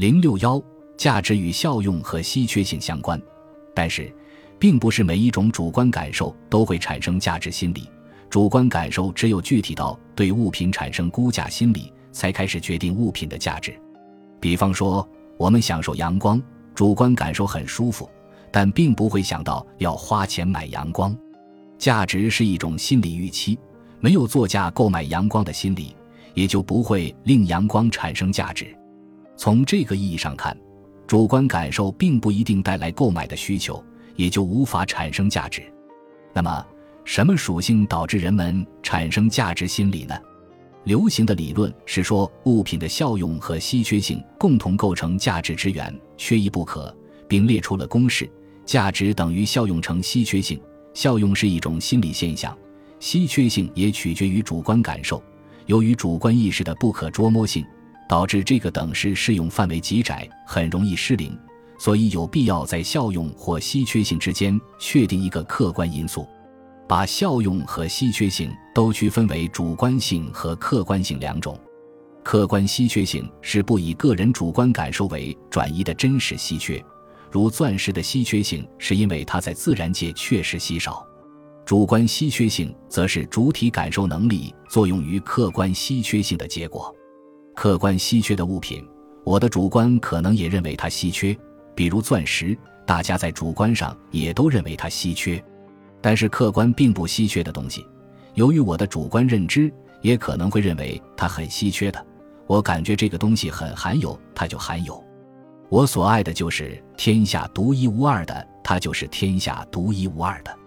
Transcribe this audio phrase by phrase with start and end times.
[0.00, 0.58] 零六幺，
[0.96, 3.20] 价值与效用和稀缺性相关，
[3.74, 4.10] 但是，
[4.58, 7.86] 并不是每一种主观感受都会产生价值心理。
[8.30, 13.78] 主观感受只有具体到对物品产生估价心理，才开始决定物品的价值。
[14.40, 16.42] 比方说，我们享受阳光，
[16.74, 18.08] 主观感受很舒服，
[18.50, 21.14] 但并不会想到要花钱买阳光。
[21.76, 23.58] 价值是一种心理预期，
[24.00, 25.94] 没有作价购买阳光的心理，
[26.32, 28.74] 也就不会令阳光产生价值。
[29.40, 30.54] 从这个意义上看，
[31.06, 33.82] 主观感受并不一定带来购买的需求，
[34.14, 35.62] 也就无法产生价值。
[36.34, 36.66] 那么，
[37.06, 40.14] 什么属性导致人们产生价值心理呢？
[40.84, 46.94] 流行的理论是说，物品的效用和稀缺性共同构成价值之源，缺一不可，
[47.26, 48.30] 并列出了公式：
[48.66, 50.60] 价值等于效用乘稀缺性。
[50.92, 52.54] 效用是一种心理现象，
[52.98, 55.22] 稀缺性也取决于主观感受。
[55.64, 57.64] 由于主观意识的不可捉摸性，
[58.10, 61.38] 导致这个等式适用范围极窄，很容易失灵。
[61.78, 66.26] 所以有必要在效用或稀缺性之间确定一个客观因素。
[66.88, 71.56] 把效用和稀缺性都区分为主观性和客观性两种。
[72.24, 76.84] 客观稀缺性是不以个人主观感受为转移的真实稀缺，
[77.30, 81.06] 如钻石的稀缺性是因为它在自然界确实稀少。
[81.64, 86.92] 主观稀缺性则是主体感受能力作用于客观稀缺性的结果。
[87.60, 88.82] 客观稀缺的物品，
[89.22, 91.36] 我的主观可能也认为它稀缺，
[91.74, 95.38] 比如钻石，大家在主观上也都认为它稀缺。
[96.00, 97.86] 但是客观并不稀缺的东西，
[98.32, 102.06] 由于我的主观认知，也可能会认为它很稀缺的。
[102.46, 104.98] 我感觉这个东西很罕有，它就罕有。
[105.68, 110.58] 我所爱的就是天下独一无二的，它就是天下独一无二的。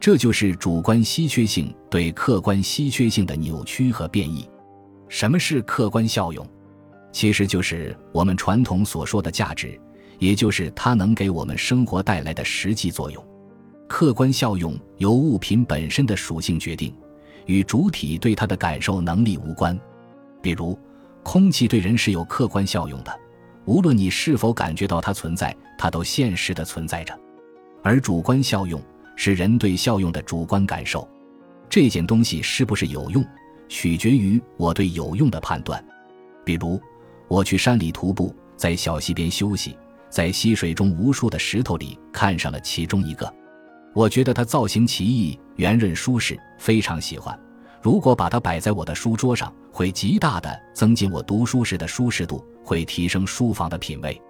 [0.00, 4.44] 这就是主观稀缺性对客观稀缺性的扭曲和变异。
[5.12, 6.44] 什么是客观效用？
[7.12, 9.78] 其实就是我们传统所说的价值，
[10.18, 13.22] 也就是它能给我们生活带来的实际作用。
[13.86, 16.96] 客观效用由物品本身的属性决定，
[17.44, 19.78] 与主体对它的感受能力无关。
[20.40, 20.78] 比如，
[21.22, 23.14] 空气对人是有客观效用的，
[23.66, 27.14] 无论你是否感觉到它存在，它都现实的存在着。
[27.82, 28.80] 而主观效用
[29.14, 31.06] 是人对效用的主观感受。
[31.68, 33.22] 这件东西是不是有用，
[33.72, 35.82] 取决于我对有用的判断。
[36.44, 36.78] 比如，
[37.26, 39.74] 我去山里徒步，在小溪边休息，
[40.10, 43.34] 在溪水中无数的石头里看上了其中一个。
[43.94, 47.38] 我觉得它造型奇异、圆润舒适，非常喜欢。
[47.80, 54.20] 如果把它摆在我的书桌上，会极大的增进我读书时的舒适度，会提升书房的品味。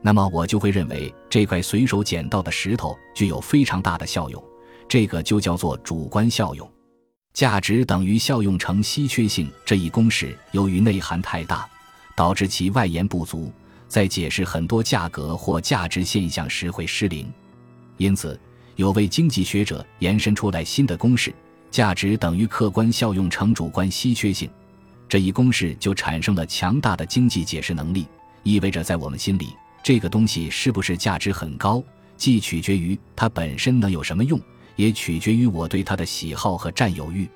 [0.00, 4.42] 那么我就会认为这块随手捡到的石头具有非常大的效用，
[4.86, 6.70] 这个就叫做主观效用。
[7.34, 11.68] 价值等于效用乘稀缺性这一公式，由于内涵太大，
[12.14, 13.52] 导致其外延不足，
[13.88, 17.30] 在解释很多价格或价值现象时会失灵，
[17.98, 18.40] 因此。
[18.76, 21.32] 有位经济学者延伸出来新的公式：
[21.70, 24.50] 价值等于客观效用乘主观稀缺性。
[25.08, 28.04] 这一公式就产生了强大的经济解释能力，
[28.42, 31.80] 意味着在我们心里，这个东西是不是价值很高，
[32.16, 34.40] 既取决于它本身能有什么用，
[34.76, 37.28] 也取决于我对它的喜好和占有欲。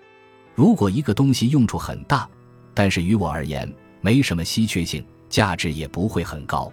[0.54, 2.28] 如果一个东西用处很大，
[2.75, 6.72] 但是于我而言没什么稀缺性，价值也不会很高。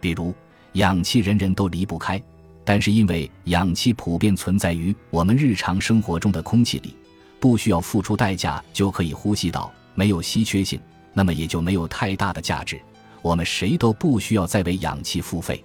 [0.00, 0.34] 比如，
[0.72, 2.22] 氧气人人都离不开。
[2.62, 6.94] 但是因为氧气普遍存在于我们日常生活中的空气里，
[7.40, 10.78] 不需要付出代价就可以呼吸到，没有稀缺性，
[11.12, 12.80] 那么也就没有太大的价值。
[13.22, 15.64] 我们谁都不需要再为氧气付费。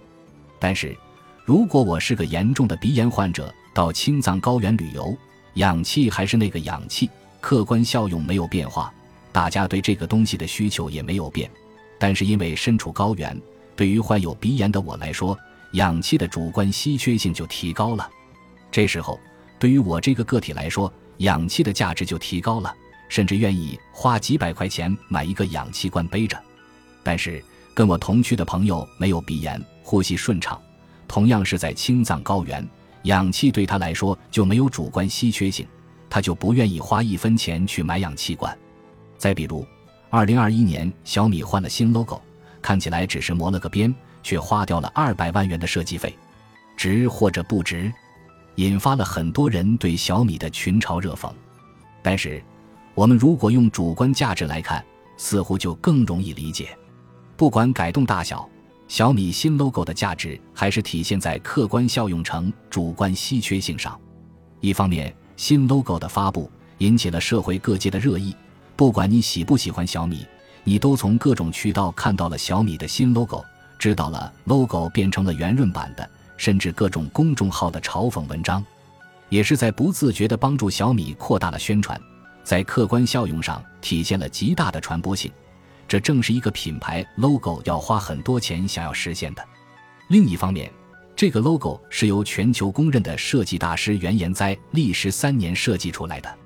[0.57, 0.97] 但是，
[1.43, 5.13] 如果我是个严重的鼻炎患者，到青藏高原旅游，
[5.55, 7.09] 氧气还是那个氧气，
[7.41, 8.91] 客观效用没有变化，
[9.33, 11.51] 大家对这个东西的需求也没有变。
[11.99, 13.37] 但是因为身处高原，
[13.75, 15.37] 对于患有鼻炎的我来说，
[15.73, 18.09] 氧气的主观稀缺性就提高了，
[18.71, 19.19] 这时候
[19.59, 22.73] 对于我这个个体来说，氧气的价值就提高了，
[23.09, 26.41] 甚至愿意花几百块钱买一个氧气罐背着。
[27.03, 27.43] 但是
[27.73, 30.57] 跟我同区的朋友没有鼻炎，呼吸顺畅，
[31.09, 32.65] 同样是在青藏高原，
[33.05, 35.65] 氧气对他来说就没有主观稀缺性，
[36.07, 38.55] 他就不愿意花一分钱去买氧气罐。
[39.17, 39.65] 再比如，
[40.11, 42.21] 二零二一年小米换了新 logo，
[42.61, 43.91] 看起来只是磨了个边。
[44.25, 46.17] 却花掉了二百万元的设计费，
[46.75, 47.93] 值或者不值，
[48.55, 51.31] 引发了很多人对小米的群嘲热讽。
[52.01, 52.43] 但是，
[52.95, 54.83] 我们如果用主观价值来看，
[55.15, 56.75] 似乎就更容易理解。
[57.37, 58.49] 不管改动大小，
[58.87, 63.99] 小米新 logo 的价值还是体现在客观效用成主观稀缺性上。
[64.61, 68.35] 一方面，新 logo 的发布引起了社会各界的热议，
[68.75, 70.25] 不管你喜不喜欢小米，
[70.63, 73.43] 你都从各种渠道看到了小米的新 logo。
[73.77, 78.63] 知道了 logo 变成了圆润版的，甚至各种公众号的嘲讽文章，
[79.29, 81.99] 也是在不自觉地帮助小米扩大了宣传，
[82.43, 85.29] 在客观效用上体现了极大的传播性。
[85.95, 89.41] 这正是一个品牌 logo 要花很多钱想要实现的。
[90.09, 90.69] 另一方面，
[91.15, 96.37] 这个 logo 是由全球公认的设计大师袁岩哉历时三年设计出来的。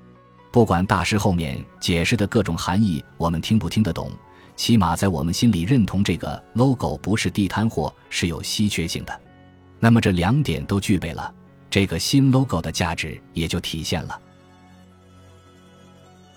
[0.52, 4.12] 不管大师后面解释的各种含义我们听不听得懂，
[4.54, 9.20] 起码在我们心里认同这个 logo 不是地摊货，是有稀缺性的。
[9.80, 11.34] 那么这两点都具备了，
[11.68, 14.16] 这个新 logo 的价值也就体现了。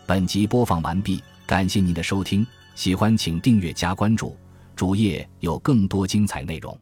[0.08, 2.44] 本集播放完毕，感谢您的收听。
[2.76, 4.36] 喜欢请订阅加关注，
[4.76, 6.78] 主页有更多精彩内容。